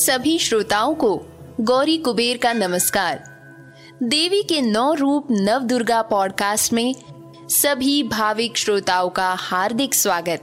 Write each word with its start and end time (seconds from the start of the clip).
सभी 0.00 0.38
श्रोताओं 0.38 0.94
को 0.94 1.26
गौरी 1.60 1.96
कुबेर 1.96 2.36
का 2.36 2.52
नमस्कार। 2.52 3.24
देवी 4.02 4.42
के 4.42 4.60
नौ 4.60 4.94
रूप 4.94 5.28
नव 5.30 5.60
दुर्गा 5.60 6.02
पॉडकास्ट 6.02 6.72
में 6.72 6.94
सभी 7.48 8.02
भाविक 8.02 8.56
श्रोताओं 8.56 9.08
का 9.08 9.34
हार्दिक 9.38 9.94
स्वागत। 9.94 10.40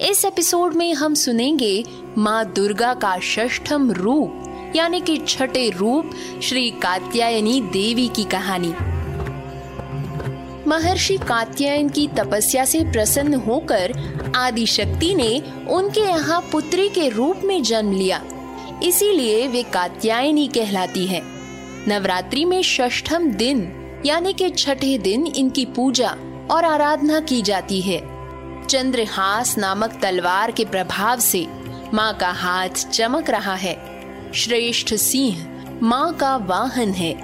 इस 0.00 0.24
एपिसोड 0.24 0.74
में 0.74 0.94
हम 0.94 1.14
सुनेंगे 1.14 1.84
माँ 2.18 2.52
दुर्गा 2.52 2.94
का 2.94 3.18
षष्ठम 3.18 3.92
रूप, 3.92 4.32
यानी 4.76 5.00
कि 5.00 5.18
छठे 5.28 5.70
रूप, 5.70 6.10
श्री 6.42 6.70
कात्यायनी 6.70 7.60
देवी 7.60 8.08
की 8.08 8.24
कहानी। 8.24 8.74
महर्षि 10.70 11.16
कात्यायन 11.16 11.88
की 11.88 12.08
तपस्या 12.08 12.64
से 12.64 12.80
प्रसन्न 12.80 13.34
होकर 13.34 13.92
आदि 14.36 14.66
शक्ति 14.66 15.14
ने 15.14 15.42
उनके 15.68 16.00
यहाँ 16.00 16.40
पुत्री 16.40 16.88
के 16.88 17.08
रूप 17.08 17.40
में 17.44 17.62
जन्म 17.62 17.92
लिया। 17.92 18.24
इसीलिए 18.84 19.48
वे 19.48 19.62
कात्यायनी 19.62 20.46
कहलाती 20.46 21.06
है। 21.06 21.22
नवरात्रि 21.88 22.44
में 22.44 22.62
षष्ठम 22.62 23.30
दिन, 23.30 23.72
यानी 24.06 24.32
के 24.32 24.50
छठे 24.50 24.98
दिन 24.98 25.26
इनकी 25.26 25.64
पूजा 25.66 26.16
और 26.50 26.64
आराधना 26.64 27.20
की 27.20 27.42
जाती 27.42 27.80
है। 27.80 27.98
चंद्रहास 28.66 29.58
नामक 29.58 29.98
तलवार 30.02 30.50
के 30.50 30.64
प्रभाव 30.64 31.20
से 31.20 31.46
माँ 31.94 32.14
का 32.14 32.30
हाथ 32.30 32.68
चमक 32.68 33.30
रहा 33.30 33.54
है। 33.54 33.76
श्रेष्ठ 34.34 34.94
सिंह 34.94 35.64
माँ 35.82 36.14
का 36.14 36.36
वाहन 36.36 36.90
है। 36.90 37.14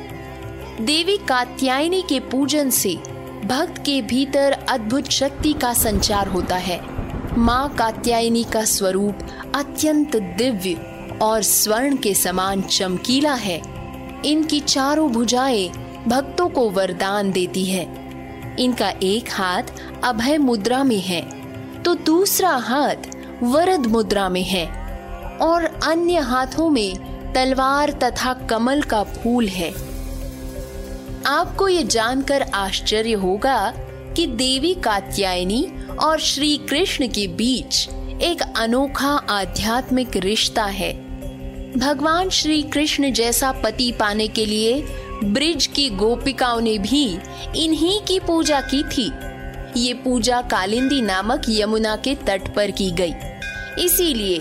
देवी 0.85 1.17
कात्यायनी 1.17 2.03
के 2.03 2.21
पूजन 2.21 2.71
से 2.71 2.95
भक्त 3.45 3.79
के 3.79 4.03
भीतर 4.03 4.53
अद्भुत 4.53 5.11
शक्ति 5.11 5.53
का 5.53 5.73
संचार 5.73 6.29
होता 6.29 6.57
है। 6.57 6.81
माँ 7.39 7.75
कात्यायनी 7.75 8.45
का 8.45 8.65
स्वरूप 8.65 9.19
अत्यंत 9.55 10.17
दिव्य 10.17 10.90
और 11.23 11.43
स्वर्ण 11.43 11.97
के 11.97 12.15
समान 12.15 12.63
चमकीला 12.63 13.35
है। 13.35 13.61
इनकी 14.27 14.61
चारों 14.61 15.11
भुजाएँ 15.13 15.69
भक्तों 16.09 16.49
को 16.49 16.69
वरदान 16.71 17.31
देती 17.33 17.65
है। 17.65 17.85
इनका 18.61 18.89
एक 19.03 19.31
हाथ 19.33 19.63
अभय 20.05 20.39
मुद्रा 20.39 20.83
में 20.85 21.01
है 21.01 21.21
तो 21.83 21.95
दूसरा 21.95 22.51
हाथ 22.51 23.17
वरद 23.43 23.87
मुद्रा 23.87 24.29
में 24.29 24.43
है 24.43 24.67
और 25.43 25.65
अन्य 25.65 26.19
हाथों 26.19 26.71
में 26.71 27.33
तलवार 27.33 27.91
तथा 27.91 28.33
कमल 28.33 28.83
का 28.83 29.03
फूल 29.03 29.49
है। 29.49 29.71
आपको 31.27 31.69
ये 31.69 31.83
जानकर 31.85 32.43
आश्चर्य 32.43 33.13
होगा 33.13 33.73
कि 34.17 34.27
देवी 34.27 34.75
कात्यायनी 34.75 35.65
और 36.03 36.21
श्री 36.21 36.57
कृष्ण 36.71 37.09
के 37.09 37.27
बीच 37.27 37.89
एक 38.23 38.43
अनोखा 38.57 39.13
आध्यात्मिक 39.31 40.17
रिश्ता 40.17 40.65
है। 40.65 41.10
भगवान 41.77 42.29
श्री 42.29 42.63
कृष्ण 42.63 43.13
जैसा 43.13 43.53
पति 43.53 43.93
पाने 44.01 44.29
के 44.29 44.47
लिए 44.47 44.83
ब्रिज 45.25 45.67
की 45.67 45.91
गोपिकाओं 45.91 46.61
ने 46.61 46.79
भी 46.79 47.05
इन्हीं 47.57 48.01
की 48.01 48.19
पूजा 48.19 48.61
की 48.61 48.83
थी। 48.83 49.13
ये 49.77 49.95
पूजा 49.95 50.41
कालिंदी 50.41 51.01
नामक 51.01 51.43
यमुना 51.49 51.97
के 51.97 52.15
तट 52.15 52.55
पर 52.55 52.71
की 52.71 52.91
गई। 52.91 53.13
इसीलिए 53.85 54.39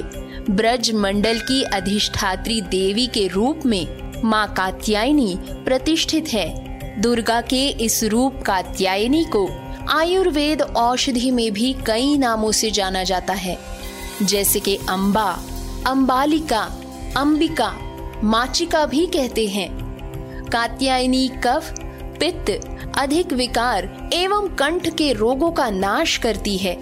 ब्रज 0.50 0.92
मंडल 0.92 1.40
की 1.40 1.64
अधिष्ठात्री 1.64 2.62
देवी 2.62 3.08
के 3.08 3.28
रूप 3.28 3.60
में 3.66 4.12
माँ 4.24 4.54
कात्यायनी 4.54 5.38
प्रतिष्ठित 5.40 6.28
है। 6.28 7.02
दुर्गा 7.02 7.42
के 7.42 7.70
इस 7.70 8.04
रूप 8.04 8.42
कात्यायनी 8.42 9.24
को 9.24 9.50
आयुर्वेद 9.90 10.62
औषधि 10.62 11.32
में 11.32 11.52
भी 11.52 11.76
कई 11.86 12.18
नामों 12.18 12.52
से 12.52 12.72
जाना 12.72 13.04
जाता 13.04 13.34
है। 13.34 13.58
जैसे 14.24 14.60
कि 14.60 14.80
अम्बा 14.90 15.40
अम्बालिका 15.88 16.79
अंबिका, 17.18 17.74
माचिका 18.24 18.86
भी 18.86 19.06
कहते 19.06 19.48
हैं। 19.48 19.70
कात्यायनी 20.46 21.28
कफ, 21.28 21.74
पित्त, 22.20 22.78
अधिक 22.98 23.34
विकार 23.34 24.10
एवं 24.14 24.48
कंठ 24.48 24.90
के 24.90 25.14
रोगों 25.14 25.52
का 25.52 25.70
नाश 25.70 26.18
करती 26.18 26.58
है। 26.58 26.78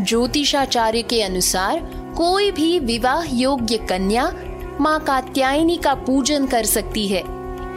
ज्योतिषाचार्य 0.00 1.02
के 1.02 1.22
अनुसार 1.22 1.80
कोई 2.16 2.50
भी 2.50 2.78
विवाह 2.78 3.24
योग्य 3.32 3.76
कन्या 3.76 4.34
माँ 4.80 5.00
कात्यायनी 5.00 5.76
का 5.76 5.94
पूजन 5.94 6.46
कर 6.46 6.64
सकती 6.64 7.08
है 7.08 7.22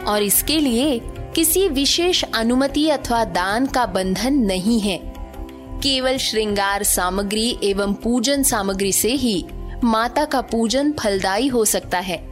और 0.06 0.22
इसके 0.22 0.58
लिए 0.58 1.00
किसी 1.34 1.68
विशेष 1.68 2.24
अनुमति 2.34 2.88
अथवा 2.88 3.24
दान 3.24 3.66
का 3.66 3.86
बंधन 3.86 4.34
नहीं 4.34 4.80
है। 4.80 5.14
केवल 5.82 6.16
श्रृंगार 6.16 6.82
सामग्री 6.82 7.58
एवं 7.62 7.94
पूजन 7.94 8.42
सामग्री 8.42 8.92
से 8.92 9.12
ही 9.12 9.46
माता 9.84 10.24
का 10.24 10.40
पूजन 10.40 10.92
फलदायी 10.92 11.46
हो 11.46 11.64
सकता 11.64 11.98
है। 11.98 12.28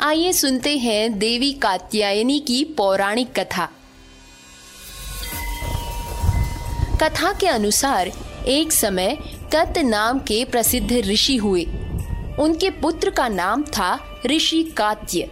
आइए 0.00 0.32
सुनते 0.32 0.78
हैं 0.78 1.18
देवी 1.18 1.52
कात्यायनी 1.52 2.40
की 2.40 2.64
पौराणिक 2.64 3.40
कथा। 3.40 3.68
कथा 7.02 7.32
के 7.32 7.46
अनुसार, 7.46 8.12
एक 8.46 8.72
समय 8.72 9.18
कत 9.54 9.78
नाम 9.78 10.18
के 10.18 10.44
प्रसिद्ध 10.44 10.92
ऋषि 10.92 11.36
हुए। 11.36 11.64
उनके 12.38 12.70
पुत्र 12.70 13.10
का 13.10 13.28
नाम 13.28 13.62
था 13.62 14.20
ऋषि 14.26 14.62
कात्य। 14.62 15.30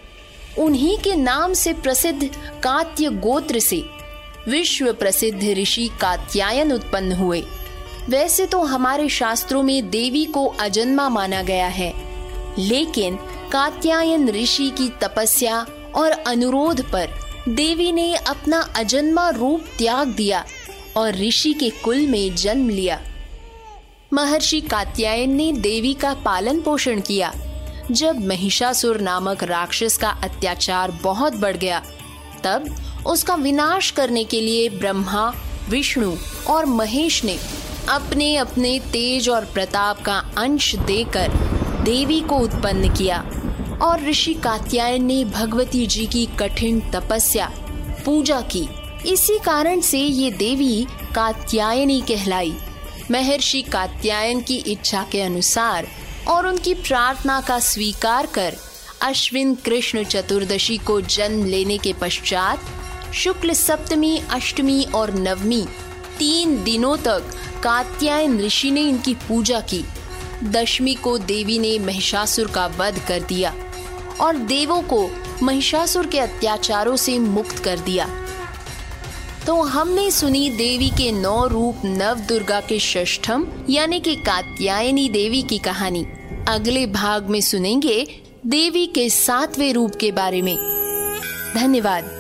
उन्हीं 0.59 0.99
के 0.99 1.17
नाम 1.17 1.53
से 1.53 1.73
प्रसिद्ध 1.73 2.25
कात्य 2.63 3.09
गोत्र 3.09 3.59
से 3.59 3.85
विश्व 4.49 4.93
प्रसिद्ध 4.93 5.43
ऋषि 5.43 5.91
कात्यायन 6.01 6.73
उत्पन्न 6.73 7.13
हुए। 7.13 7.43
वैसे 8.09 8.47
तो 8.47 8.63
हमारे 8.63 9.09
शास्त्रों 9.09 9.63
में 9.63 9.91
देवी 9.91 10.25
को 10.25 10.47
अजन्मा 10.47 11.09
माना 11.09 11.43
गया 11.43 11.67
है। 11.67 11.93
लेकिन 12.59 13.17
कात्यायन 13.53 14.29
ऋषि 14.29 14.71
की 14.71 14.89
तपस्या 14.89 15.67
और 15.95 16.11
अनुरोध 16.11 16.91
पर 16.91 17.09
देवी 17.49 17.93
ने 17.93 18.15
अपना 18.15 18.61
अजन्मा 18.77 19.29
रूप 19.29 19.65
त्याग 19.79 20.09
दिया 20.09 20.45
और 20.97 21.15
ऋषि 21.15 21.53
के 21.53 21.71
कुल 21.71 22.07
में 22.07 22.35
जन्म 22.35 22.69
लिया। 22.69 23.01
महर्षि 24.13 24.61
कात्यायन 24.61 25.31
ने 25.31 25.53
देवी 25.53 25.95
का 25.95 26.15
पालन 26.15 26.61
पोषण 26.61 27.01
किया, 27.01 27.33
जब 27.91 28.27
महिषासुर 28.27 29.01
नामक 29.01 29.45
राक्षस 29.45 29.97
का 29.97 30.11
अत्याचार 30.11 30.91
बहुत 30.91 31.33
बढ़ 31.33 31.57
गया, 31.57 31.83
तब 32.45 32.75
उसका 33.07 33.35
विनाश 33.35 33.91
करने 33.91 34.25
के 34.25 34.41
लिए 34.41 34.69
ब्रह्मा, 34.69 35.35
विष्णु 35.69 36.17
और 36.49 36.67
महेश 36.67 37.25
ने 37.25 37.39
अपने 37.89 38.37
अपने 38.37 38.79
तेज 38.93 39.29
और 39.29 39.45
प्रताप 39.45 40.01
का 40.01 40.19
अंश 40.39 40.75
देकर 40.77 41.33
देवी 41.85 42.21
को 42.21 42.37
उत्पन्न 42.37 42.93
किया 42.95 43.19
और 43.83 44.05
ऋषि 44.05 44.35
कात्यायन 44.35 45.05
ने 45.05 45.25
भगवती 45.25 45.87
जी 45.87 46.07
की 46.07 46.27
कठिन 46.39 46.81
तपस्या, 46.91 47.51
पूजा 48.05 48.41
की। 48.41 48.69
इसी 49.07 49.39
कारण 49.39 49.81
से 49.81 49.99
ये 49.99 50.31
देवी 50.31 50.87
कात्यायनी 51.15 52.01
कहलाई। 52.01 52.55
महर्षि 53.11 53.63
कात्यायन 53.63 54.41
की 54.41 54.57
इच्छा 54.57 55.07
के 55.13 55.21
अनुसार 55.21 55.87
और 56.29 56.47
उनकी 56.47 56.75
प्रार्थना 56.75 57.41
का 57.41 57.59
स्वीकार 57.59 58.27
कर 58.27 58.57
अश्विन 59.03 59.55
कृष्ण 59.55 60.05
चतुर्दशी 60.05 60.77
को 60.79 61.01
जन्म 61.01 61.45
लेने 61.45 61.79
के 61.79 61.93
पश्चात 61.93 62.61
शुक्ल 63.15 63.53
सप्तमी, 63.53 64.23
अष्टमी 64.31 64.85
और 64.95 65.15
नवमी 65.15 65.67
तीन 66.19 66.63
दिनों 66.65 66.97
तक 66.97 67.31
कात्यायन 67.65 68.41
ऋषि 68.41 68.71
ने 68.71 68.81
इनकी 68.81 69.15
पूजा 69.15 69.61
की। 69.61 69.85
दशमी 70.45 70.95
को 70.95 71.19
देवी 71.19 71.59
ने 71.59 71.79
महिषासुर 71.79 72.51
का 72.51 72.67
वध 72.67 73.05
कर 73.09 73.21
दिया 73.21 73.55
और 74.21 74.37
देवों 74.37 74.83
को 74.83 75.11
महिषासुर 75.43 76.07
के 76.07 76.19
अत्याचारों 76.19 76.97
से 76.97 77.19
मुक्त 77.19 77.59
कर 77.59 77.79
दिया। 77.79 78.09
तो 79.47 79.63
हमने 79.63 80.11
सुनी 80.11 80.51
देवी 80.51 80.89
के 80.89 81.13
नौ 81.13 81.47
रूप 81.47 81.77
नव 81.85 82.15
दुर्गा 82.15 82.61
के 82.61 82.79
षष्ठम, 82.79 83.47
यानी 83.71 84.01
कि 84.01 84.15
कात्यायनी 84.17 85.09
देवी 85.09 85.43
की 85.43 85.59
कहानी। 85.59 86.07
अगले 86.49 86.87
भाग 86.87 87.27
में 87.27 87.41
सुनेंगे 87.41 88.23
देवी 88.47 88.87
के 88.87 89.11
सातवें 89.11 89.73
रूप 89.73 89.95
के 90.01 90.13
बारे 90.13 90.43
में। 90.43 90.57
धन्यवाद। 91.55 92.20